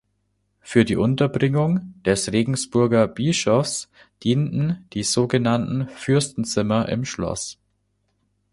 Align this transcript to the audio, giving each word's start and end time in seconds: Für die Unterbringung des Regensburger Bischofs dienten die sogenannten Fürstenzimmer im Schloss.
Für 0.61 0.83
die 0.83 0.95
Unterbringung 0.95 1.93
des 2.03 2.31
Regensburger 2.31 3.07
Bischofs 3.07 3.87
dienten 4.23 4.83
die 4.93 5.03
sogenannten 5.03 5.89
Fürstenzimmer 5.89 6.89
im 6.89 7.05
Schloss. 7.05 7.59